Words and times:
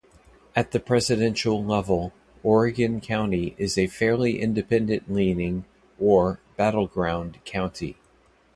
At 0.55 0.71
the 0.71 0.79
presidential 0.79 1.63
level, 1.63 2.11
Oregon 2.41 3.01
County 3.01 3.53
is 3.59 3.77
a 3.77 3.85
fairly 3.85 4.41
independent-leaning 4.41 5.65
or 5.99 6.39
battleground 6.57 7.37
county. 7.45 7.97